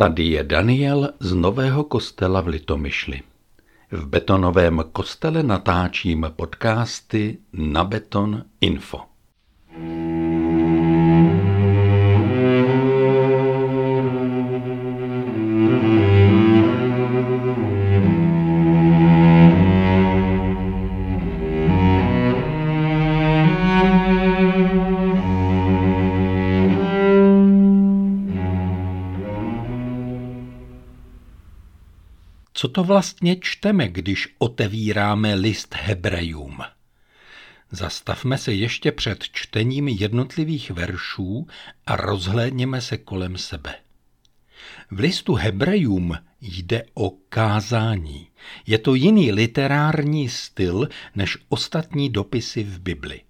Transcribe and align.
Tady 0.00 0.24
je 0.24 0.44
Daniel 0.44 1.12
z 1.20 1.34
Nového 1.34 1.84
kostela 1.84 2.40
v 2.40 2.46
Litomyšli. 2.46 3.22
V 3.90 4.06
betonovém 4.06 4.84
kostele 4.92 5.42
natáčím 5.42 6.26
podcasty 6.36 7.38
na 7.52 7.84
Beton 7.84 8.44
Info. 8.60 9.09
Co 32.60 32.68
to 32.68 32.84
vlastně 32.84 33.36
čteme, 33.40 33.88
když 33.88 34.28
otevíráme 34.38 35.34
list 35.34 35.74
Hebrejům? 35.74 36.58
Zastavme 37.70 38.38
se 38.38 38.52
ještě 38.52 38.92
před 38.92 39.24
čtením 39.32 39.88
jednotlivých 39.88 40.70
veršů 40.70 41.46
a 41.86 41.96
rozhlédněme 41.96 42.80
se 42.80 42.98
kolem 42.98 43.38
sebe. 43.38 43.74
V 44.90 44.98
listu 44.98 45.34
Hebrejům 45.34 46.18
jde 46.40 46.84
o 46.94 47.10
kázání. 47.10 48.28
Je 48.66 48.78
to 48.78 48.94
jiný 48.94 49.32
literární 49.32 50.28
styl 50.28 50.88
než 51.14 51.38
ostatní 51.48 52.10
dopisy 52.10 52.62
v 52.62 52.80
Bibli. 52.80 53.20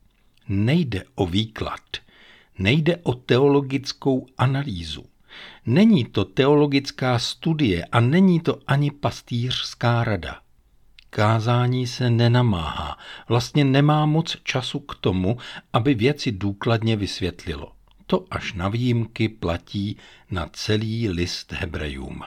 Nejde 0.49 1.05
o 1.15 1.27
výklad, 1.27 1.97
nejde 2.59 2.97
o 2.97 3.15
teologickou 3.15 4.27
analýzu. 4.39 5.05
Není 5.67 6.05
to 6.05 6.25
teologická 6.25 7.19
studie 7.19 7.85
a 7.85 8.01
není 8.01 8.41
to 8.41 8.59
ani 8.67 8.91
pastýřská 8.91 10.05
rada. 10.05 10.41
Kázání 11.11 11.87
se 11.87 12.11
nenamáhá, 12.11 12.99
vlastně 13.29 13.65
nemá 13.65 14.07
moc 14.07 14.37
času 14.45 14.79
k 14.79 14.95
tomu, 14.95 15.39
aby 15.73 15.95
věci 15.95 16.33
důkladně 16.33 16.97
vysvětlilo. 16.97 17.73
To 18.07 18.25
až 18.31 18.53
na 18.53 18.69
výjimky 18.69 19.29
platí 19.29 19.97
na 20.31 20.49
celý 20.53 21.09
list 21.09 21.53
Hebrejům. 21.53 22.23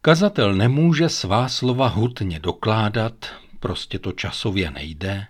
Kazatel 0.00 0.54
nemůže 0.54 1.08
svá 1.08 1.48
slova 1.48 1.88
hutně 1.88 2.38
dokládat, 2.38 3.26
prostě 3.60 3.98
to 3.98 4.12
časově 4.12 4.70
nejde, 4.70 5.26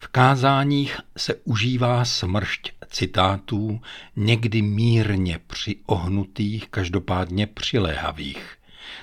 v 0.00 0.08
kázáních 0.08 1.00
se 1.16 1.34
užívá 1.44 2.04
smršť 2.04 2.72
citátů, 2.90 3.80
někdy 4.16 4.62
mírně 4.62 5.40
přiohnutých, 5.46 6.68
každopádně 6.68 7.46
přiléhavých. 7.46 8.56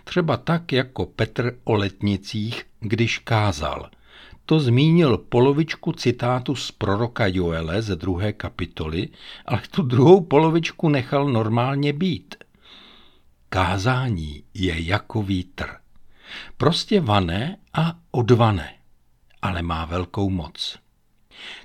Třeba 0.04 0.38
tak 0.38 0.72
jako 0.72 1.06
Petr 1.06 1.60
o 1.64 1.74
letnicích, 1.74 2.66
když 2.80 3.20
kázal. 3.20 3.90
To 4.46 4.60
zmínil 4.60 5.18
polovičku 5.18 5.92
citátu 5.92 6.56
z 6.56 6.72
proroka 6.72 7.28
Joele 7.28 7.82
ze 7.82 7.96
druhé 7.96 8.34
kapitoly, 8.34 9.10
ale 9.46 9.62
tu 9.72 9.82
druhou 9.82 10.22
polovičku 10.22 10.90
nechal 10.90 11.30
normálně 11.30 11.94
být. 11.94 12.36
Kázání 13.50 14.44
je 14.54 14.82
jako 14.82 15.24
vítr. 15.24 15.66
Prostě 16.58 17.02
vané 17.02 17.58
a 17.74 17.96
odvané, 18.12 18.75
ale 19.46 19.62
má 19.62 19.86
velkou 19.86 20.30
moc. 20.30 20.80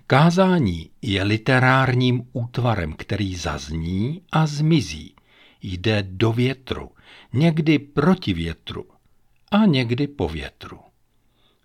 Kázání 0.07 0.91
je 1.03 1.23
literárním 1.23 2.29
útvarem, 2.33 2.93
který 2.93 3.37
zazní 3.37 4.23
a 4.33 4.47
zmizí. 4.47 5.15
Jde 5.63 6.03
do 6.03 6.33
větru, 6.33 6.91
někdy 7.33 7.79
proti 7.79 8.33
větru 8.33 8.85
a 9.51 9.59
někdy 9.67 10.07
po 10.09 10.29
větru. 10.29 10.81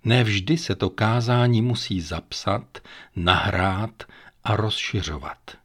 Nevždy 0.03 0.57
se 0.57 0.75
to 0.75 0.89
kázání 0.89 1.61
musí 1.61 2.01
zapsat, 2.01 2.77
nahrát 3.15 4.03
a 4.43 4.55
rozšiřovat. 4.55 5.57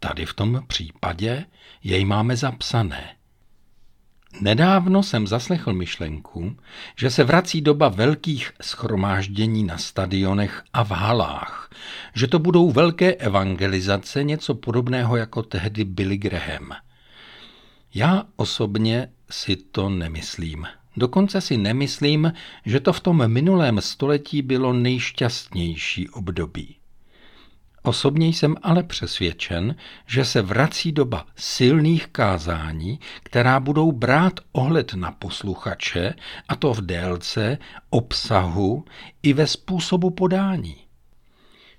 Tady 0.00 0.26
v 0.26 0.34
tom 0.34 0.64
případě 0.66 1.44
jej 1.84 2.04
máme 2.04 2.36
zapsané. 2.36 3.17
Nedávno 4.40 5.02
jsem 5.02 5.26
zaslechl 5.26 5.72
myšlenku, 5.72 6.56
že 6.96 7.10
se 7.10 7.24
vrací 7.24 7.60
doba 7.60 7.88
velkých 7.88 8.52
schromáždění 8.62 9.64
na 9.64 9.78
stadionech 9.78 10.62
a 10.72 10.84
v 10.84 10.90
halách, 10.90 11.70
že 12.14 12.26
to 12.26 12.38
budou 12.38 12.70
velké 12.70 13.14
evangelizace, 13.14 14.24
něco 14.24 14.54
podobného 14.54 15.16
jako 15.16 15.42
tehdy 15.42 15.84
Billy 15.84 16.16
Graham. 16.16 16.72
Já 17.94 18.24
osobně 18.36 19.08
si 19.30 19.56
to 19.56 19.88
nemyslím. 19.88 20.66
Dokonce 20.96 21.40
si 21.40 21.56
nemyslím, 21.56 22.32
že 22.66 22.80
to 22.80 22.92
v 22.92 23.00
tom 23.00 23.28
minulém 23.28 23.80
století 23.80 24.42
bylo 24.42 24.72
nejšťastnější 24.72 26.08
období. 26.08 26.77
Osobně 27.88 28.26
jsem 28.26 28.56
ale 28.62 28.82
přesvědčen, 28.82 29.76
že 30.06 30.24
se 30.24 30.42
vrací 30.42 30.92
doba 30.92 31.26
silných 31.36 32.06
kázání, 32.06 33.00
která 33.22 33.60
budou 33.60 33.92
brát 33.92 34.40
ohled 34.52 34.94
na 34.94 35.12
posluchače, 35.12 36.14
a 36.48 36.56
to 36.56 36.74
v 36.74 36.80
délce, 36.80 37.58
obsahu 37.90 38.84
i 39.22 39.32
ve 39.32 39.46
způsobu 39.46 40.10
podání. 40.10 40.76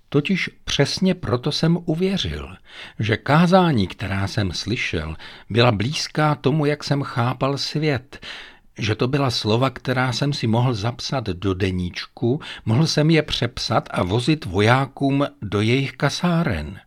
Totiž 0.10 0.50
přesně 0.64 1.16
proto 1.16 1.52
jsem 1.52 1.78
uvěřil, 1.86 2.56
že 3.00 3.18
kázání, 3.18 3.88
která 3.88 4.28
jsem 4.28 4.52
slyšel, 4.52 5.16
byla 5.50 5.72
blízká 5.72 6.36
tomu, 6.36 6.66
jak 6.66 6.84
jsem 6.84 7.04
chápal 7.04 7.58
svět, 7.58 8.26
že 8.80 8.96
to 8.96 9.08
byla 9.08 9.32
slova, 9.32 9.70
která 9.70 10.14
jsem 10.14 10.34
si 10.34 10.48
mohl 10.48 10.74
zapsat 10.74 11.24
do 11.24 11.54
deníčku, 11.54 12.42
mohl 12.66 12.88
jsem 12.88 13.10
je 13.10 13.22
přepsat 13.22 13.90
a 13.92 14.04
vozit 14.04 14.46
vojákům 14.46 15.28
do 15.42 15.62
jejich 15.62 15.92
kasáren. 15.92 16.80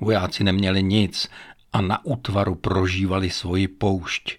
Vojáci 0.00 0.44
neměli 0.44 0.82
nic 0.82 1.28
a 1.72 1.80
na 1.80 2.04
útvaru 2.04 2.54
prožívali 2.54 3.30
svoji 3.30 3.68
poušť. 3.68 4.38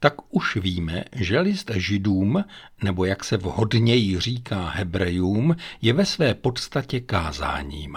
Tak 0.00 0.14
už 0.30 0.56
víme, 0.56 1.04
že 1.12 1.40
list 1.40 1.70
židům, 1.74 2.44
nebo 2.82 3.04
jak 3.04 3.24
se 3.24 3.36
vhodněji 3.36 4.20
říká 4.20 4.68
hebrejům, 4.68 5.56
je 5.82 5.92
ve 5.92 6.06
své 6.06 6.34
podstatě 6.34 7.00
kázáním. 7.00 7.96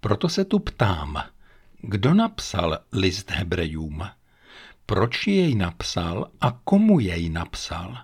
Proto 0.00 0.28
se 0.28 0.44
tu 0.44 0.58
ptám, 0.58 1.22
kdo 1.80 2.14
napsal 2.14 2.78
list 2.92 3.30
hebrejům? 3.30 4.02
Proč 4.90 5.26
jej 5.26 5.54
napsal 5.54 6.30
a 6.40 6.58
komu 6.64 7.00
jej 7.00 7.28
napsal. 7.28 7.96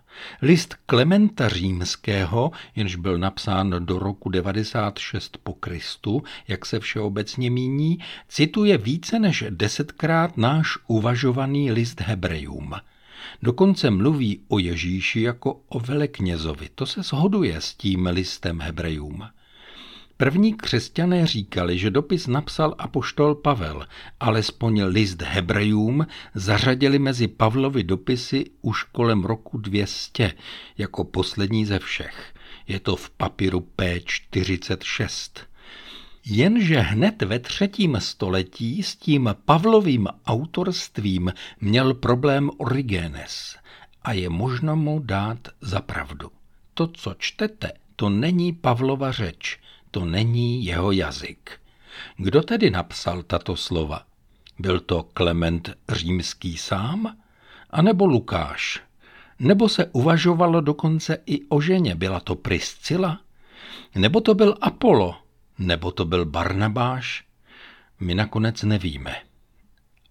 List 0.42 0.74
Klementa 0.86 1.48
Římského, 1.48 2.50
jenž 2.76 2.96
byl 2.96 3.18
napsán 3.18 3.74
do 3.78 3.98
roku 3.98 4.28
96 4.30 5.36
po 5.42 5.52
Kristu, 5.52 6.22
jak 6.48 6.66
se 6.66 6.80
všeobecně 6.80 7.50
míní, 7.50 7.98
cituje 8.28 8.78
více 8.78 9.18
než 9.18 9.44
desetkrát 9.50 10.36
náš 10.36 10.78
uvažovaný 10.86 11.72
list 11.72 12.00
Hebrejům. 12.00 12.74
Dokonce 13.42 13.90
mluví 13.90 14.40
o 14.48 14.58
Ježíši 14.58 15.20
jako 15.20 15.60
o 15.68 15.80
veleknězovi. 15.80 16.68
To 16.74 16.86
se 16.86 17.02
shoduje 17.02 17.60
s 17.60 17.74
tím 17.74 18.06
listem 18.06 18.60
Hebrejům. 18.60 19.28
První 20.16 20.54
křesťané 20.54 21.26
říkali, 21.26 21.78
že 21.78 21.90
dopis 21.90 22.26
napsal 22.26 22.74
apoštol 22.78 23.34
Pavel, 23.34 23.86
alespoň 24.20 24.82
list 24.82 25.22
Hebrejům 25.22 26.06
zařadili 26.34 26.98
mezi 26.98 27.28
Pavlovy 27.28 27.84
dopisy 27.84 28.44
už 28.62 28.82
kolem 28.82 29.24
roku 29.24 29.58
200, 29.58 30.32
jako 30.78 31.04
poslední 31.04 31.66
ze 31.66 31.78
všech. 31.78 32.34
Je 32.68 32.80
to 32.80 32.96
v 32.96 33.10
papíru 33.10 33.68
P46. 33.78 35.40
Jenže 36.24 36.80
hned 36.80 37.22
ve 37.22 37.38
třetím 37.38 37.96
století 38.00 38.82
s 38.82 38.96
tím 38.96 39.34
Pavlovým 39.44 40.08
autorstvím 40.26 41.32
měl 41.60 41.94
problém 41.94 42.50
Origenes 42.58 43.56
a 44.02 44.12
je 44.12 44.28
možno 44.28 44.76
mu 44.76 45.00
dát 45.04 45.48
za 45.60 45.80
pravdu. 45.80 46.30
To, 46.74 46.86
co 46.86 47.14
čtete, 47.18 47.72
to 47.96 48.08
není 48.08 48.52
Pavlova 48.52 49.12
řeč, 49.12 49.58
to 49.96 50.04
není 50.04 50.64
jeho 50.64 50.92
jazyk. 50.92 51.50
Kdo 52.16 52.42
tedy 52.42 52.70
napsal 52.70 53.22
tato 53.22 53.56
slova? 53.56 54.02
Byl 54.58 54.80
to 54.80 55.02
Klement 55.02 55.70
římský 55.88 56.56
sám? 56.56 57.16
A 57.70 57.82
nebo 57.82 58.06
Lukáš? 58.06 58.82
Nebo 59.38 59.68
se 59.68 59.86
uvažovalo 59.86 60.60
dokonce 60.60 61.18
i 61.26 61.46
o 61.48 61.60
ženě, 61.60 61.94
byla 61.94 62.20
to 62.20 62.34
Priscila? 62.34 63.20
Nebo 63.94 64.20
to 64.20 64.34
byl 64.34 64.56
Apollo? 64.60 65.16
Nebo 65.58 65.90
to 65.90 66.04
byl 66.04 66.24
Barnabáš? 66.24 67.24
My 68.00 68.14
nakonec 68.14 68.62
nevíme. 68.62 69.16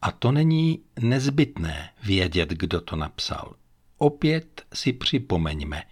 A 0.01 0.11
to 0.11 0.31
není 0.31 0.79
nezbytné 0.99 1.89
vědět, 2.03 2.49
kdo 2.49 2.81
to 2.81 2.95
napsal. 2.95 3.53
Opět 3.97 4.61
si 4.73 4.93
připomeňme, 4.93 5.83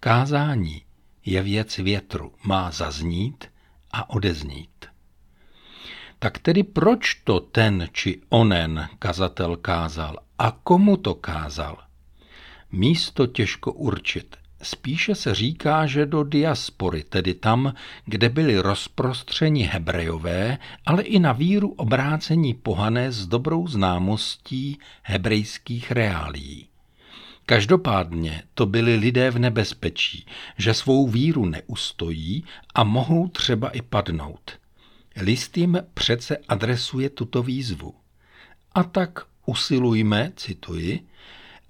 kázání 0.00 0.82
je 1.30 1.42
věc 1.42 1.78
větru, 1.78 2.32
má 2.44 2.70
zaznít 2.70 3.44
a 3.92 4.10
odeznít. 4.10 4.86
Tak 6.18 6.38
tedy 6.38 6.62
proč 6.62 7.14
to 7.14 7.40
ten 7.40 7.88
či 7.92 8.20
onen 8.28 8.88
kazatel 8.98 9.56
kázal 9.56 10.16
a 10.38 10.50
komu 10.50 10.96
to 10.96 11.14
kázal? 11.14 11.78
Místo 12.72 13.26
těžko 13.26 13.72
určit. 13.72 14.36
Spíše 14.62 15.14
se 15.14 15.34
říká, 15.34 15.86
že 15.86 16.06
do 16.06 16.24
diaspory, 16.24 17.04
tedy 17.04 17.34
tam, 17.34 17.74
kde 18.04 18.28
byli 18.28 18.58
rozprostřeni 18.58 19.62
hebrejové, 19.62 20.58
ale 20.86 21.02
i 21.02 21.18
na 21.18 21.32
víru 21.32 21.68
obrácení 21.72 22.54
pohané 22.54 23.12
s 23.12 23.26
dobrou 23.26 23.66
známostí 23.66 24.78
hebrejských 25.02 25.90
reálí. 25.90 26.69
Každopádně 27.50 28.42
to 28.54 28.66
byli 28.66 28.96
lidé 28.96 29.30
v 29.30 29.38
nebezpečí, 29.38 30.26
že 30.58 30.74
svou 30.74 31.08
víru 31.08 31.46
neustojí 31.46 32.44
a 32.74 32.84
mohou 32.84 33.28
třeba 33.28 33.68
i 33.70 33.82
padnout. 33.82 34.50
List 35.16 35.56
jim 35.56 35.78
přece 35.94 36.36
adresuje 36.48 37.10
tuto 37.10 37.42
výzvu. 37.42 37.94
A 38.72 38.82
tak 38.82 39.26
usilujme, 39.46 40.32
cituji, 40.36 41.06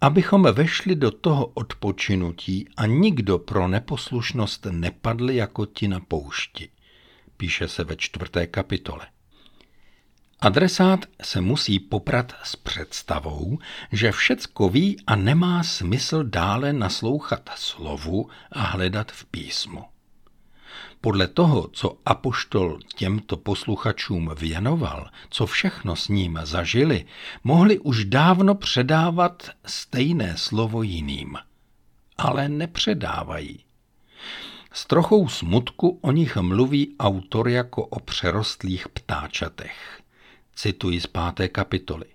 abychom 0.01 0.43
vešli 0.43 0.95
do 0.95 1.11
toho 1.11 1.47
odpočinutí 1.47 2.69
a 2.77 2.87
nikdo 2.87 3.39
pro 3.39 3.69
neposlušnost 3.69 4.67
nepadl 4.71 5.31
jako 5.31 5.67
ti 5.67 5.89
na 5.89 6.01
poušti. 6.01 6.69
Píše 7.37 7.69
se 7.69 7.85
ve 7.85 7.97
čtvrté 7.97 8.47
kapitole. 8.47 9.07
Adresát 10.43 11.01
se 11.23 11.41
musí 11.41 11.81
poprat 11.81 12.33
s 12.43 12.57
představou, 12.57 13.59
že 13.93 14.13
všecko 14.13 14.69
ví 14.69 14.97
a 15.07 15.17
nemá 15.17 15.63
smysl 15.63 16.25
dále 16.25 16.73
naslouchat 16.73 17.51
slovu 17.57 18.29
a 18.53 18.63
hledat 18.63 19.13
v 19.13 19.25
písmu. 19.25 19.85
Podle 21.01 21.27
toho, 21.27 21.69
co 21.73 21.99
apoštol 22.07 22.79
těmto 22.97 23.37
posluchačům 23.37 24.31
věnoval, 24.39 25.11
co 25.31 25.47
všechno 25.47 25.97
s 25.97 26.09
ním 26.09 26.39
zažili, 26.43 27.05
mohli 27.45 27.79
už 27.79 28.05
dávno 28.05 28.55
předávat 28.55 29.51
stejné 29.67 30.37
slovo 30.37 30.83
jiným. 30.83 31.37
Ale 32.19 32.49
nepředávají. 32.49 33.65
S 34.73 34.87
trochou 34.87 35.29
smutku 35.29 35.99
o 36.03 36.13
nich 36.13 36.37
mluví 36.37 36.97
autor 36.99 37.49
jako 37.49 37.87
o 37.87 38.01
přerostlých 38.01 38.89
ptáčatech. 38.89 40.00
Cituji 40.55 41.01
z 41.01 41.07
páté 41.07 41.49
kapitoly. 41.49 42.07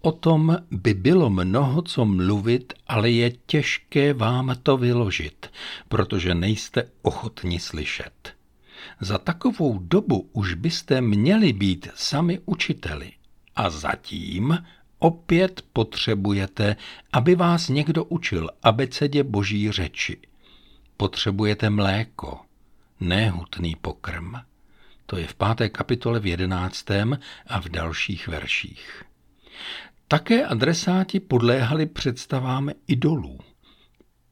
O 0.00 0.12
tom 0.12 0.58
by 0.70 0.94
bylo 0.94 1.30
mnoho 1.30 1.82
co 1.82 2.04
mluvit, 2.04 2.72
ale 2.86 3.10
je 3.10 3.30
těžké 3.46 4.14
vám 4.14 4.56
to 4.62 4.76
vyložit, 4.76 5.50
protože 5.88 6.34
nejste 6.34 6.88
ochotni 7.02 7.60
slyšet. 7.60 8.34
Za 9.00 9.18
takovou 9.18 9.78
dobu 9.78 10.30
už 10.32 10.54
byste 10.54 11.00
měli 11.00 11.52
být 11.52 11.88
sami 11.94 12.40
učiteli. 12.46 13.12
A 13.56 13.70
zatím 13.70 14.58
opět 14.98 15.64
potřebujete, 15.72 16.76
aby 17.12 17.34
vás 17.34 17.68
někdo 17.68 18.04
učil 18.04 18.50
abecedě 18.62 19.24
boží 19.24 19.70
řeči. 19.70 20.16
Potřebujete 20.96 21.70
mléko, 21.70 22.40
nehutný 23.00 23.76
pokrm. 23.76 24.32
To 25.06 25.16
je 25.16 25.26
v 25.26 25.34
páté 25.34 25.68
kapitole 25.68 26.20
v 26.20 26.26
jedenáctém 26.26 27.18
a 27.46 27.60
v 27.60 27.68
dalších 27.68 28.28
verších. 28.28 29.02
Také 30.08 30.46
adresáti 30.46 31.20
podléhali 31.20 31.86
představám 31.86 32.70
idolů. 32.86 33.38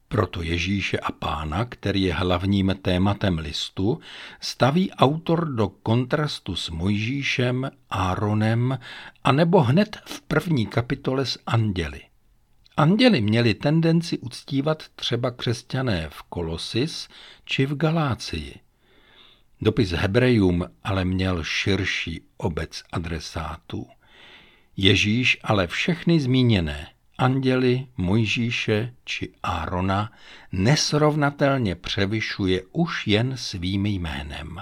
Proto 0.09 0.43
Ježíše 0.43 0.99
a 0.99 1.13
pána, 1.13 1.65
který 1.65 2.03
je 2.03 2.15
hlavním 2.15 2.75
tématem 2.83 3.39
listu, 3.39 4.01
staví 4.41 4.91
autor 4.91 5.55
do 5.55 5.69
kontrastu 5.69 6.57
s 6.57 6.71
Mojžíšem, 6.71 7.71
Áronem 7.91 8.79
a 9.25 9.33
nebo 9.33 9.61
hned 9.61 9.99
v 10.05 10.21
první 10.21 10.67
kapitole 10.67 11.27
s 11.27 11.39
anděli. 11.47 12.01
Anděli 12.77 13.21
měli 13.21 13.55
tendenci 13.55 14.19
uctívat 14.19 14.83
třeba 14.97 15.31
křesťané 15.31 16.09
v 16.11 16.23
Kolosis 16.23 17.09
či 17.45 17.67
v 17.67 17.77
Galácii. 17.77 18.61
Dopis 19.63 19.91
Hebrejům 19.91 20.65
ale 20.85 21.05
měl 21.05 21.45
širší 21.45 22.21
obec 22.37 22.83
adresátů. 22.93 23.87
Ježíš 24.77 25.39
ale 25.43 25.67
všechny 25.67 26.21
zmíněné, 26.21 26.89
anděli, 27.19 27.87
Mojžíše 27.97 28.95
či 29.05 29.33
Árona, 29.43 30.13
nesrovnatelně 30.53 31.75
převyšuje 31.75 32.63
už 32.73 33.07
jen 33.07 33.37
svým 33.37 33.87
jménem. 33.87 34.61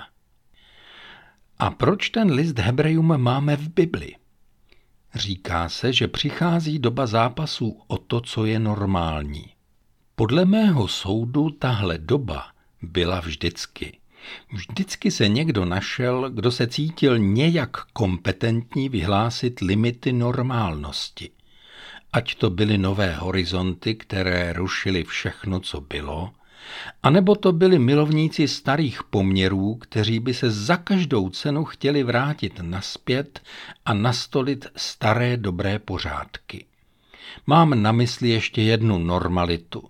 A 1.58 1.70
proč 1.70 2.10
ten 2.10 2.32
list 2.32 2.58
Hebrejům 2.58 3.18
máme 3.18 3.56
v 3.56 3.68
Bibli? 3.68 4.14
Říká 5.14 5.68
se, 5.68 5.92
že 5.92 6.08
přichází 6.08 6.78
doba 6.78 7.06
zápasů 7.06 7.80
o 7.86 7.98
to, 7.98 8.20
co 8.20 8.44
je 8.44 8.58
normální. 8.58 9.46
Podle 10.14 10.44
mého 10.44 10.88
soudu 10.88 11.50
tahle 11.50 11.98
doba 11.98 12.46
byla 12.82 13.20
vždycky. 13.20 13.98
Vždycky 14.52 15.10
se 15.10 15.28
někdo 15.28 15.64
našel, 15.64 16.30
kdo 16.30 16.50
se 16.50 16.66
cítil 16.66 17.18
nějak 17.18 17.76
kompetentní 17.92 18.88
vyhlásit 18.88 19.60
limity 19.60 20.12
normálnosti. 20.12 21.30
Ať 22.12 22.34
to 22.34 22.50
byly 22.50 22.78
nové 22.78 23.14
horizonty, 23.14 23.94
které 23.94 24.52
rušily 24.52 25.04
všechno, 25.04 25.60
co 25.60 25.80
bylo, 25.80 26.30
anebo 27.02 27.34
to 27.34 27.52
byli 27.52 27.78
milovníci 27.78 28.48
starých 28.48 29.02
poměrů, 29.02 29.74
kteří 29.74 30.20
by 30.20 30.34
se 30.34 30.50
za 30.50 30.76
každou 30.76 31.30
cenu 31.30 31.64
chtěli 31.64 32.02
vrátit 32.02 32.60
naspět 32.62 33.40
a 33.84 33.94
nastolit 33.94 34.66
staré 34.76 35.36
dobré 35.36 35.78
pořádky. 35.78 36.64
Mám 37.46 37.82
na 37.82 37.92
mysli 37.92 38.28
ještě 38.28 38.62
jednu 38.62 38.98
normalitu. 38.98 39.82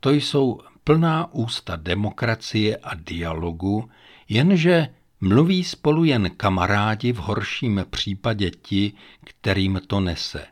To 0.00 0.10
jsou 0.10 0.60
plná 0.84 1.34
ústa 1.34 1.76
demokracie 1.76 2.76
a 2.76 2.94
dialogu, 2.94 3.90
jenže 4.28 4.88
mluví 5.20 5.64
spolu 5.64 6.04
jen 6.04 6.30
kamarádi 6.30 7.12
v 7.12 7.16
horším 7.16 7.86
případě 7.90 8.50
ti, 8.50 8.92
kterým 9.24 9.80
to 9.86 10.00
nese. 10.00 10.46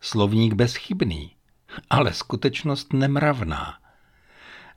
Slovník 0.00 0.54
bezchybný, 0.54 1.30
ale 1.90 2.12
skutečnost 2.12 2.92
nemravná. 2.92 3.78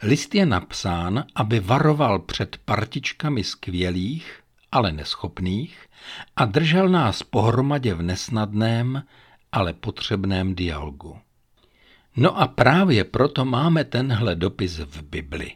List 0.03 0.35
je 0.35 0.45
napsán, 0.45 1.25
aby 1.35 1.59
varoval 1.59 2.19
před 2.19 2.57
partičkami 2.65 3.43
skvělých, 3.43 4.39
ale 4.71 4.91
neschopných 4.91 5.85
a 6.35 6.45
držel 6.45 6.89
nás 6.89 7.23
pohromadě 7.23 7.93
v 7.93 8.01
nesnadném, 8.01 9.03
ale 9.51 9.73
potřebném 9.73 10.55
dialogu. 10.55 11.19
No 12.21 12.41
a 12.41 12.47
právě 12.47 13.03
proto 13.03 13.45
máme 13.45 13.83
tenhle 13.83 14.35
dopis 14.35 14.79
v 14.79 15.01
Bibli, 15.01 15.51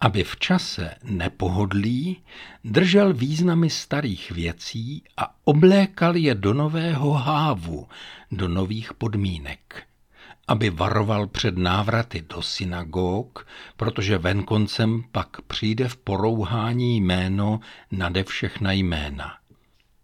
aby 0.00 0.24
v 0.24 0.36
čase 0.36 0.94
nepohodlí 1.02 2.22
držel 2.64 3.12
významy 3.12 3.70
starých 3.70 4.30
věcí 4.30 5.04
a 5.16 5.34
oblékal 5.44 6.16
je 6.16 6.34
do 6.34 6.54
nového 6.54 7.12
hávu, 7.12 7.88
do 8.30 8.48
nových 8.48 8.94
podmínek. 8.94 9.82
Aby 10.48 10.70
varoval 10.70 11.26
před 11.26 11.58
návraty 11.58 12.24
do 12.34 12.42
synagóg, 12.42 13.46
protože 13.76 14.18
venkoncem 14.18 15.04
pak 15.12 15.40
přijde 15.40 15.88
v 15.88 15.96
porouhání 15.96 17.00
jméno 17.00 17.60
nade 17.90 18.24
všechna 18.24 18.72
jména. 18.72 19.41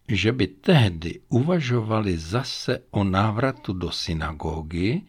Že 0.09 0.31
by 0.31 0.47
tehdy 0.47 1.19
uvažovali 1.29 2.17
zase 2.17 2.79
o 2.91 3.03
návratu 3.03 3.73
do 3.73 3.91
synagógy, 3.91 5.01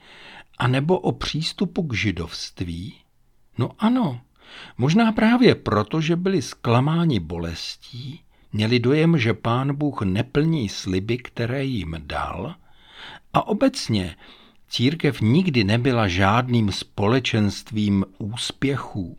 a 0.58 0.68
nebo 0.68 0.98
o 0.98 1.12
přístupu 1.12 1.82
k 1.82 1.94
židovství? 1.94 2.94
No 3.58 3.70
ano, 3.78 4.20
možná 4.78 5.12
právě 5.12 5.54
proto, 5.54 6.00
že 6.00 6.16
byli 6.16 6.42
zklamáni 6.42 7.20
bolestí, 7.20 8.20
měli 8.52 8.80
dojem, 8.80 9.18
že 9.18 9.34
pán 9.34 9.76
Bůh 9.76 10.02
neplní 10.02 10.68
sliby, 10.68 11.18
které 11.18 11.64
jim 11.64 11.96
dal 11.98 12.54
a 13.32 13.46
obecně 13.46 14.16
církev 14.68 15.20
nikdy 15.20 15.64
nebyla 15.64 16.08
žádným 16.08 16.72
společenstvím 16.72 18.04
úspěchů. 18.18 19.16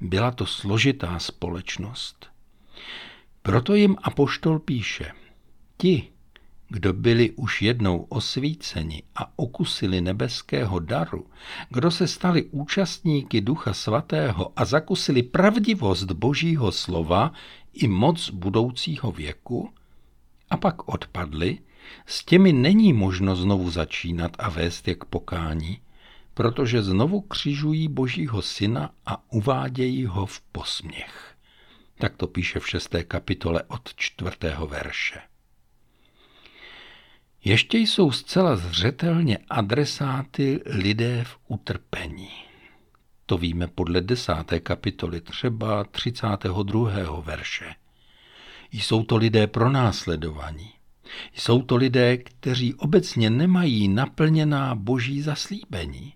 Byla 0.00 0.30
to 0.30 0.46
složitá 0.46 1.18
společnost. 1.18 2.31
Proto 3.42 3.74
jim 3.74 3.96
apoštol 4.02 4.58
píše, 4.58 5.12
ti, 5.76 6.08
kdo 6.68 6.92
byli 6.92 7.30
už 7.30 7.62
jednou 7.62 7.98
osvíceni 7.98 9.02
a 9.16 9.38
okusili 9.38 10.00
nebeského 10.00 10.78
daru, 10.78 11.26
kdo 11.70 11.90
se 11.90 12.08
stali 12.08 12.44
účastníky 12.44 13.40
Ducha 13.40 13.74
Svatého 13.74 14.52
a 14.56 14.64
zakusili 14.64 15.22
pravdivost 15.22 16.12
Božího 16.12 16.72
slova 16.72 17.32
i 17.72 17.88
moc 17.88 18.30
budoucího 18.30 19.12
věku, 19.12 19.70
a 20.50 20.56
pak 20.56 20.88
odpadli, 20.88 21.58
s 22.06 22.24
těmi 22.24 22.52
není 22.52 22.92
možno 22.92 23.36
znovu 23.36 23.70
začínat 23.70 24.36
a 24.38 24.50
vést 24.50 24.88
je 24.88 24.94
k 24.94 25.04
pokání, 25.04 25.78
protože 26.34 26.82
znovu 26.82 27.20
křižují 27.20 27.88
Božího 27.88 28.42
syna 28.42 28.90
a 29.06 29.32
uvádějí 29.32 30.06
ho 30.06 30.26
v 30.26 30.40
posměch. 30.40 31.31
Tak 32.02 32.16
to 32.16 32.26
píše 32.26 32.60
v 32.60 32.68
šesté 32.68 33.04
kapitole 33.04 33.62
od 33.62 33.94
čtvrtého 33.96 34.66
verše. 34.66 35.20
Ještě 37.44 37.78
jsou 37.78 38.12
zcela 38.12 38.56
zřetelně 38.56 39.38
adresáty 39.50 40.60
lidé 40.66 41.24
v 41.24 41.38
utrpení. 41.48 42.30
To 43.26 43.38
víme 43.38 43.66
podle 43.66 44.00
desáté 44.00 44.60
kapitoly, 44.60 45.20
třeba 45.20 45.84
32. 45.84 47.20
verše. 47.20 47.74
Jsou 48.72 49.02
to 49.02 49.16
lidé 49.16 49.46
pronásledovaní. 49.46 50.72
Jsou 51.34 51.62
to 51.62 51.76
lidé, 51.76 52.16
kteří 52.16 52.74
obecně 52.74 53.30
nemají 53.30 53.88
naplněná 53.88 54.74
boží 54.74 55.22
zaslíbení. 55.22 56.14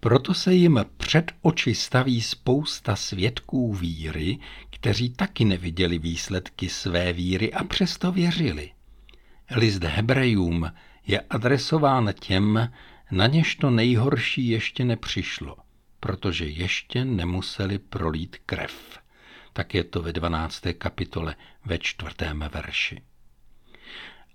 Proto 0.00 0.34
se 0.34 0.54
jim 0.54 0.84
před 0.96 1.32
oči 1.42 1.74
staví 1.74 2.22
spousta 2.22 2.96
svědků 2.96 3.74
víry, 3.74 4.38
kteří 4.70 5.10
taky 5.10 5.44
neviděli 5.44 5.98
výsledky 5.98 6.68
své 6.68 7.12
víry 7.12 7.52
a 7.52 7.64
přesto 7.64 8.12
věřili. 8.12 8.70
List 9.56 9.84
Hebrejům 9.84 10.72
je 11.06 11.20
adresován 11.20 12.12
těm, 12.20 12.72
na 13.10 13.26
něž 13.26 13.54
to 13.54 13.70
nejhorší 13.70 14.48
ještě 14.48 14.84
nepřišlo, 14.84 15.56
protože 16.00 16.46
ještě 16.46 17.04
nemuseli 17.04 17.78
prolít 17.78 18.36
krev. 18.46 18.98
Tak 19.52 19.74
je 19.74 19.84
to 19.84 20.02
ve 20.02 20.12
12. 20.12 20.62
kapitole 20.78 21.34
ve 21.64 21.78
čtvrtém 21.78 22.44
verši. 22.54 23.02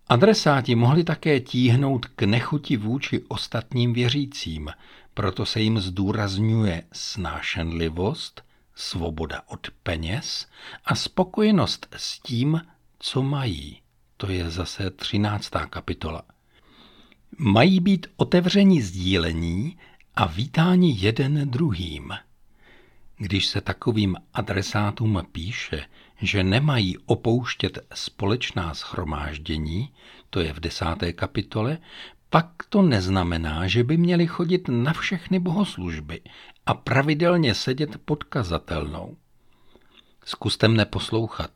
Adresáti 0.07 0.75
mohli 0.75 1.03
také 1.03 1.39
tíhnout 1.39 2.05
k 2.05 2.24
nechuti 2.24 2.77
vůči 2.77 3.24
ostatním 3.27 3.93
věřícím, 3.93 4.69
proto 5.15 5.45
se 5.45 5.62
jim 5.62 5.79
zdůrazňuje 5.79 6.84
snášenlivost, 6.93 8.41
svoboda 8.75 9.41
od 9.48 9.67
peněz 9.84 10.48
a 10.86 10.95
spokojenost 10.95 11.88
s 11.98 12.19
tím, 12.19 12.62
co 13.00 13.24
mají. 13.24 13.81
To 14.17 14.31
je 14.31 14.50
zase 14.50 14.89
13. 14.89 15.50
kapitola. 15.69 16.22
Mají 17.38 17.79
být 17.79 18.07
otevření 18.15 18.81
sdílení 18.81 19.77
a 20.15 20.25
vítání 20.25 21.01
jeden 21.01 21.50
druhým. 21.50 22.13
Když 23.17 23.48
se 23.48 23.62
takovým 23.62 24.15
adresátům 24.34 25.27
píše, 25.31 25.86
že 26.22 26.43
nemají 26.43 26.98
opouštět 26.98 27.79
společná 27.93 28.74
schromáždění, 28.74 29.93
to 30.29 30.39
je 30.39 30.53
v 30.53 30.60
desáté 30.60 31.13
kapitole, 31.13 31.77
pak 32.36 32.68
to 32.70 32.82
neznamená, 32.82 33.68
že 33.68 33.84
by 33.84 33.98
měli 33.98 34.27
chodit 34.27 34.68
na 34.68 34.94
všechny 34.94 35.39
bohoslužby 35.39 36.22
a 36.65 36.74
pravidelně 36.74 37.56
sedět 37.56 37.98
pod 38.06 38.24
kazatelnou. 38.24 39.18
Zkuste 40.25 40.68
mne 40.68 40.86
poslouchat, 40.86 41.51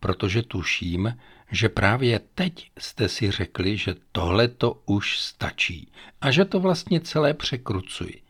protože 0.00 0.42
tuším, 0.42 1.18
že 1.50 1.68
právě 1.68 2.20
teď 2.34 2.70
jste 2.78 3.08
si 3.08 3.30
řekli, 3.30 3.76
že 3.76 3.94
tohle 4.12 4.48
to 4.48 4.82
už 4.86 5.18
stačí 5.20 5.92
a 6.20 6.30
že 6.30 6.44
to 6.44 6.60
vlastně 6.60 7.00
celé 7.00 7.34
překrucuji. 7.34 8.22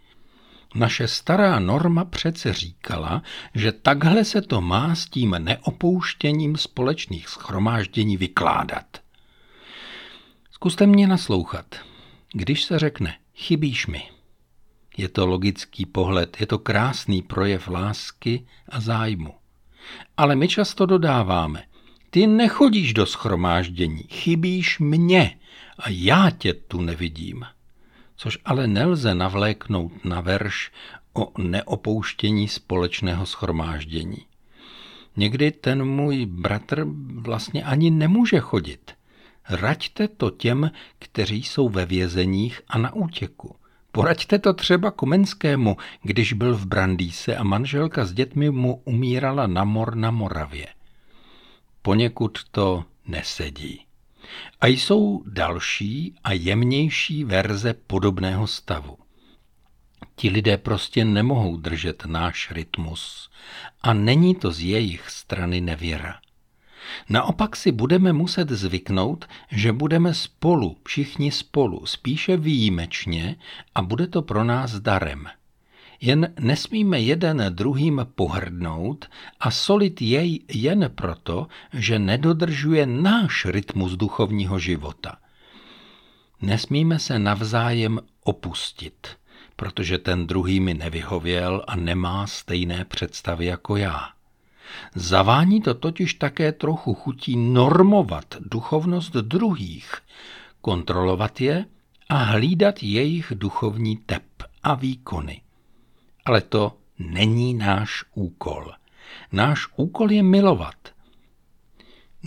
Naše 0.74 1.08
stará 1.08 1.58
norma 1.58 2.04
přece 2.04 2.52
říkala, 2.52 3.22
že 3.54 3.72
takhle 3.72 4.24
se 4.24 4.42
to 4.42 4.60
má 4.60 4.94
s 4.94 5.06
tím 5.06 5.36
neopouštěním 5.38 6.56
společných 6.56 7.28
schromáždění 7.28 8.16
vykládat. 8.16 9.01
Zkuste 10.62 10.86
mě 10.86 11.06
naslouchat. 11.06 11.66
Když 12.32 12.64
se 12.64 12.78
řekne, 12.78 13.14
chybíš 13.34 13.86
mi. 13.86 14.02
Je 14.96 15.08
to 15.08 15.26
logický 15.26 15.86
pohled, 15.86 16.40
je 16.40 16.46
to 16.46 16.58
krásný 16.58 17.22
projev 17.22 17.68
lásky 17.68 18.46
a 18.68 18.80
zájmu. 18.80 19.34
Ale 20.16 20.36
my 20.36 20.48
často 20.48 20.86
dodáváme, 20.86 21.64
ty 22.10 22.26
nechodíš 22.26 22.94
do 22.94 23.06
schromáždění, 23.06 24.02
chybíš 24.08 24.78
mě 24.78 25.38
a 25.78 25.84
já 25.88 26.30
tě 26.30 26.54
tu 26.54 26.80
nevidím 26.80 27.44
což 28.22 28.38
ale 28.44 28.66
nelze 28.66 29.14
navléknout 29.14 30.04
na 30.04 30.20
verš 30.20 30.72
o 31.12 31.32
neopouštění 31.38 32.48
společného 32.48 33.26
schromáždění. 33.26 34.26
Někdy 35.16 35.50
ten 35.50 35.84
můj 35.84 36.26
bratr 36.26 36.86
vlastně 37.14 37.64
ani 37.64 37.90
nemůže 37.90 38.40
chodit. 38.40 39.01
Raďte 39.48 40.08
to 40.08 40.30
těm, 40.30 40.70
kteří 40.98 41.42
jsou 41.42 41.68
ve 41.68 41.86
vězeních 41.86 42.60
a 42.68 42.78
na 42.78 42.94
útěku. 42.94 43.56
Poraďte 43.92 44.38
to 44.38 44.52
třeba 44.52 44.90
Komenskému, 44.90 45.76
když 46.02 46.32
byl 46.32 46.56
v 46.56 46.66
Brandýse 46.66 47.36
a 47.36 47.42
manželka 47.42 48.04
s 48.04 48.12
dětmi 48.12 48.50
mu 48.50 48.82
umírala 48.84 49.46
na 49.46 49.64
mor 49.64 49.94
na 49.94 50.10
Moravě. 50.10 50.66
Poněkud 51.82 52.38
to 52.50 52.84
nesedí. 53.06 53.86
A 54.60 54.66
jsou 54.66 55.22
další 55.26 56.14
a 56.24 56.32
jemnější 56.32 57.24
verze 57.24 57.74
podobného 57.74 58.46
stavu. 58.46 58.98
Ti 60.16 60.28
lidé 60.28 60.58
prostě 60.58 61.04
nemohou 61.04 61.56
držet 61.56 62.06
náš 62.06 62.50
rytmus 62.50 63.30
a 63.82 63.92
není 63.92 64.34
to 64.34 64.52
z 64.52 64.60
jejich 64.60 65.10
strany 65.10 65.60
nevěra. 65.60 66.21
Naopak 67.08 67.56
si 67.56 67.72
budeme 67.72 68.12
muset 68.12 68.50
zvyknout, 68.50 69.24
že 69.50 69.72
budeme 69.72 70.14
spolu, 70.14 70.76
všichni 70.86 71.30
spolu, 71.30 71.86
spíše 71.86 72.36
výjimečně 72.36 73.36
a 73.74 73.82
bude 73.82 74.06
to 74.06 74.22
pro 74.22 74.44
nás 74.44 74.80
darem– 74.80 75.26
jen 76.02 76.34
nesmíme 76.40 77.00
jeden 77.00 77.44
druhým 77.48 78.06
pohrdnout 78.14 79.06
a 79.40 79.50
solit 79.50 80.02
jej 80.02 80.40
jen 80.48 80.90
proto, 80.94 81.46
že 81.72 81.98
nedodržuje 81.98 82.86
náš 82.86 83.44
rytmus 83.44 83.92
duchovního 83.92 84.58
života. 84.58 85.16
Nesmíme 86.40 86.98
se 86.98 87.18
navzájem 87.18 88.00
opustit, 88.24 89.06
protože 89.56 89.98
ten 89.98 90.26
druhý 90.26 90.60
mi 90.60 90.74
nevyhověl 90.74 91.64
a 91.66 91.76
nemá 91.76 92.26
stejné 92.26 92.84
představy 92.84 93.46
jako 93.46 93.76
já. 93.76 94.08
Zavání 94.94 95.60
to 95.60 95.74
totiž 95.74 96.14
také 96.14 96.52
trochu 96.52 96.94
chutí 96.94 97.36
normovat 97.36 98.24
duchovnost 98.40 99.12
druhých, 99.12 99.94
kontrolovat 100.60 101.40
je 101.40 101.64
a 102.08 102.16
hlídat 102.16 102.82
jejich 102.82 103.32
duchovní 103.36 103.96
tep 103.96 104.24
a 104.62 104.74
výkony. 104.74 105.40
Ale 106.24 106.40
to 106.40 106.76
není 106.98 107.54
náš 107.54 108.04
úkol. 108.14 108.72
Náš 109.32 109.66
úkol 109.76 110.12
je 110.12 110.22
milovat. 110.22 110.74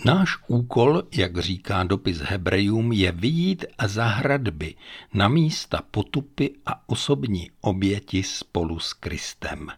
Náš 0.04 0.36
úkol, 0.46 1.02
jak 1.12 1.38
říká 1.38 1.84
dopis 1.84 2.18
Hebrejům, 2.18 2.92
je 2.92 3.12
vyjít 3.12 3.64
za 3.86 4.06
hradby 4.06 4.74
na 5.14 5.28
místa 5.28 5.82
potupy 5.90 6.48
a 6.66 6.88
osobní 6.88 7.50
oběti 7.60 8.22
spolu 8.22 8.78
s 8.78 8.92
Kristem. 8.92 9.68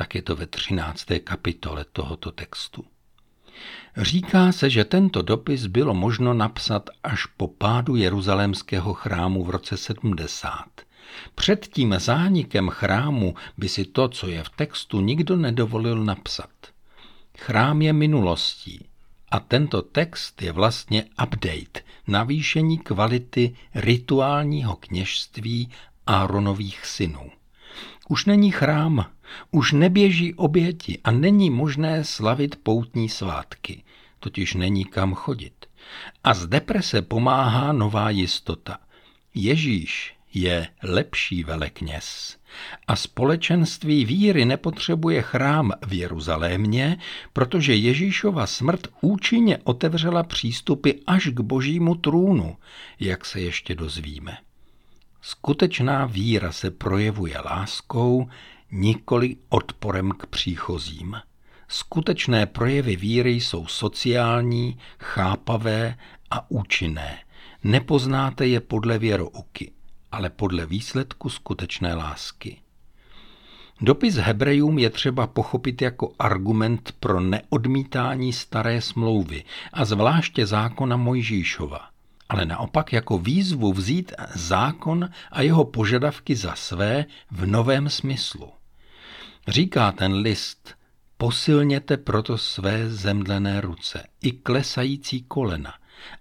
Tak 0.00 0.14
je 0.14 0.22
to 0.22 0.36
ve 0.36 0.46
13. 0.46 1.06
kapitole 1.24 1.84
tohoto 1.92 2.30
textu. 2.30 2.84
Říká 3.96 4.52
se, 4.52 4.70
že 4.70 4.84
tento 4.84 5.22
dopis 5.22 5.66
bylo 5.66 5.94
možno 5.94 6.34
napsat 6.34 6.90
až 7.02 7.26
po 7.26 7.48
pádu 7.48 7.96
jeruzalémského 7.96 8.94
chrámu 8.94 9.44
v 9.44 9.50
roce 9.50 9.76
70. 9.76 10.64
Před 11.34 11.66
tím 11.66 11.94
zánikem 11.98 12.68
chrámu 12.68 13.34
by 13.56 13.68
si 13.68 13.84
to, 13.84 14.08
co 14.08 14.28
je 14.28 14.44
v 14.44 14.48
textu, 14.48 15.00
nikdo 15.00 15.36
nedovolil 15.36 16.04
napsat. 16.04 16.50
Chrám 17.38 17.82
je 17.82 17.92
minulostí 17.92 18.86
a 19.30 19.40
tento 19.40 19.82
text 19.82 20.42
je 20.42 20.52
vlastně 20.52 21.04
update, 21.22 21.80
navýšení 22.06 22.78
kvality 22.78 23.56
rituálního 23.74 24.76
kněžství 24.76 25.70
Áronových 26.06 26.86
synů. 26.86 27.30
Už 28.08 28.24
není 28.26 28.50
chrám, 28.50 29.06
už 29.50 29.72
neběží 29.72 30.34
oběti 30.34 30.98
a 31.04 31.10
není 31.10 31.50
možné 31.50 32.04
slavit 32.04 32.56
poutní 32.62 33.08
svátky, 33.08 33.82
totiž 34.18 34.54
není 34.54 34.84
kam 34.84 35.14
chodit. 35.14 35.66
A 36.24 36.34
z 36.34 36.46
deprese 36.46 37.02
pomáhá 37.02 37.72
nová 37.72 38.10
jistota. 38.10 38.78
Ježíš 39.34 40.14
je 40.34 40.68
lepší 40.82 41.44
velekněz. 41.44 42.36
A 42.88 42.96
společenství 42.96 44.04
víry 44.04 44.44
nepotřebuje 44.44 45.22
chrám 45.22 45.72
v 45.86 45.92
Jeruzalémě, 45.92 46.98
protože 47.32 47.74
Ježíšova 47.74 48.46
smrt 48.46 48.88
účinně 49.00 49.58
otevřela 49.64 50.22
přístupy 50.22 50.90
až 51.06 51.26
k 51.26 51.40
božímu 51.40 51.94
trůnu, 51.94 52.56
jak 53.00 53.24
se 53.24 53.40
ještě 53.40 53.74
dozvíme. 53.74 54.36
Skutečná 55.22 56.06
víra 56.06 56.52
se 56.52 56.70
projevuje 56.70 57.40
láskou, 57.44 58.28
nikoli 58.70 59.36
odporem 59.48 60.10
k 60.10 60.26
příchozím. 60.26 61.16
Skutečné 61.68 62.46
projevy 62.46 62.96
víry 62.96 63.30
jsou 63.30 63.66
sociální, 63.66 64.78
chápavé 64.98 65.98
a 66.30 66.50
účinné. 66.50 67.18
Nepoznáte 67.64 68.46
je 68.46 68.60
podle 68.60 68.98
věrouky 68.98 69.72
ale 70.12 70.30
podle 70.30 70.66
výsledku 70.66 71.28
skutečné 71.28 71.94
lásky. 71.94 72.60
Dopis 73.80 74.14
Hebrejům 74.14 74.78
je 74.78 74.90
třeba 74.90 75.26
pochopit 75.26 75.82
jako 75.82 76.12
argument 76.18 76.94
pro 77.00 77.20
neodmítání 77.20 78.32
staré 78.32 78.80
smlouvy 78.80 79.44
a 79.72 79.84
zvláště 79.84 80.46
zákona 80.46 80.96
Mojžíšova. 80.96 81.80
ale 82.28 82.46
naopak 82.46 82.92
jako 82.92 83.18
výzvu 83.18 83.72
vzít 83.72 84.12
zákon 84.34 85.08
a 85.30 85.42
jeho 85.42 85.64
požadavky 85.64 86.36
za 86.36 86.54
své 86.54 87.04
v 87.30 87.46
novém 87.46 87.88
smyslu. 87.88 88.59
Říká 89.48 89.92
ten 89.92 90.12
list, 90.12 90.74
posilněte 91.16 91.96
proto 91.96 92.38
své 92.38 92.90
zemdlené 92.90 93.60
ruce 93.60 94.06
i 94.22 94.32
klesající 94.32 95.22
kolena 95.22 95.74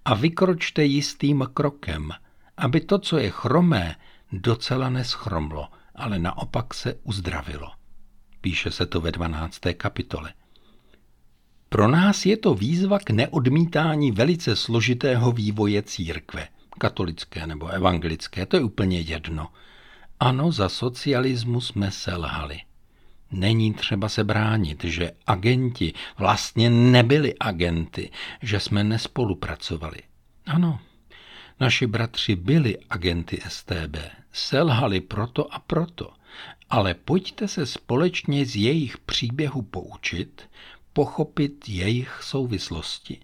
a 0.05 0.13
vykročte 0.13 0.85
jistým 0.85 1.47
krokem, 1.53 2.11
aby 2.57 2.81
to, 2.81 2.99
co 2.99 3.17
je 3.17 3.29
chromé, 3.29 3.95
docela 4.31 4.89
neschromlo, 4.89 5.67
ale 5.95 6.19
naopak 6.19 6.73
se 6.73 6.93
uzdravilo. 7.03 7.71
Píše 8.41 8.71
se 8.71 8.85
to 8.85 9.01
ve 9.01 9.11
12. 9.11 9.59
kapitole. 9.77 10.33
Pro 11.69 11.87
nás 11.87 12.25
je 12.25 12.37
to 12.37 12.53
výzva 12.53 12.99
k 12.99 13.09
neodmítání 13.09 14.11
velice 14.11 14.55
složitého 14.55 15.31
vývoje 15.31 15.83
církve, 15.83 16.47
katolické 16.79 17.47
nebo 17.47 17.67
evangelické, 17.67 18.45
to 18.45 18.57
je 18.57 18.63
úplně 18.63 18.99
jedno. 18.99 19.47
Ano, 20.19 20.51
za 20.51 20.69
socialismu 20.69 21.61
jsme 21.61 21.91
selhali. 21.91 22.61
Není 23.31 23.73
třeba 23.73 24.09
se 24.09 24.23
bránit, 24.23 24.83
že 24.83 25.11
agenti 25.27 25.93
vlastně 26.17 26.69
nebyli 26.69 27.33
agenty, 27.39 28.11
že 28.41 28.59
jsme 28.59 28.83
nespolupracovali. 28.83 29.97
Ano, 30.45 30.79
naši 31.59 31.87
bratři 31.87 32.35
byli 32.35 32.77
agenty 32.89 33.41
STB, 33.47 33.97
selhali 34.31 35.01
proto 35.01 35.53
a 35.53 35.59
proto, 35.59 36.13
ale 36.69 36.93
pojďte 36.93 37.47
se 37.47 37.65
společně 37.65 38.45
z 38.45 38.55
jejich 38.55 38.97
příběhu 38.97 39.61
poučit, 39.61 40.49
pochopit 40.93 41.69
jejich 41.69 42.19
souvislosti. 42.23 43.19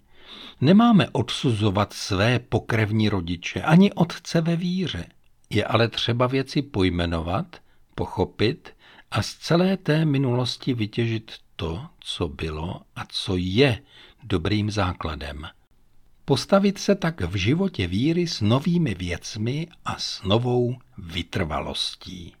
Nemáme 0.60 1.08
odsuzovat 1.12 1.92
své 1.92 2.38
pokrevní 2.38 3.08
rodiče, 3.08 3.62
ani 3.62 3.92
otce 3.92 4.40
ve 4.40 4.56
víře. 4.56 5.06
Je 5.50 5.64
ale 5.64 5.88
třeba 5.88 6.26
věci 6.26 6.62
pojmenovat, 6.62 7.56
pochopit 7.94 8.75
a 9.10 9.22
z 9.22 9.34
celé 9.34 9.76
té 9.76 10.04
minulosti 10.04 10.74
vytěžit 10.74 11.32
to, 11.56 11.86
co 12.00 12.28
bylo 12.28 12.82
a 12.96 13.04
co 13.08 13.36
je 13.36 13.82
dobrým 14.22 14.70
základem. 14.70 15.46
Postavit 16.24 16.78
se 16.78 16.94
tak 16.94 17.20
v 17.20 17.36
životě 17.36 17.86
víry 17.86 18.26
s 18.26 18.40
novými 18.40 18.94
věcmi 18.94 19.68
a 19.84 19.98
s 19.98 20.22
novou 20.22 20.76
vytrvalostí. 20.98 22.35